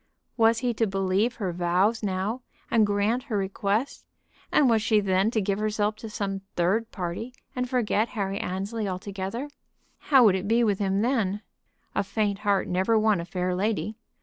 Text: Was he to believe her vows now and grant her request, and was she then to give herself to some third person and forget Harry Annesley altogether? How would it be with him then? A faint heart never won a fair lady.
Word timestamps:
Was 0.35 0.57
he 0.65 0.73
to 0.73 0.87
believe 0.87 1.35
her 1.35 1.53
vows 1.53 2.01
now 2.01 2.41
and 2.71 2.87
grant 2.87 3.21
her 3.25 3.37
request, 3.37 4.03
and 4.51 4.67
was 4.67 4.81
she 4.81 4.99
then 4.99 5.29
to 5.29 5.39
give 5.41 5.59
herself 5.59 5.95
to 5.97 6.09
some 6.09 6.41
third 6.55 6.89
person 6.89 7.33
and 7.55 7.69
forget 7.69 8.07
Harry 8.17 8.39
Annesley 8.39 8.87
altogether? 8.89 9.47
How 10.09 10.23
would 10.23 10.33
it 10.33 10.47
be 10.47 10.63
with 10.63 10.79
him 10.79 11.01
then? 11.03 11.43
A 11.93 12.03
faint 12.03 12.39
heart 12.39 12.67
never 12.67 12.97
won 12.97 13.21
a 13.21 13.25
fair 13.25 13.53
lady. 13.53 13.95